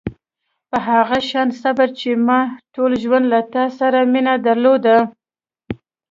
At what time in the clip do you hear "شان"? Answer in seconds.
1.29-1.47